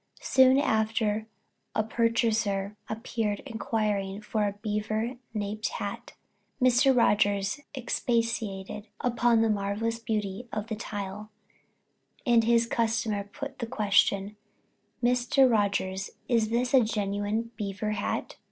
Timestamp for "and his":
12.25-12.65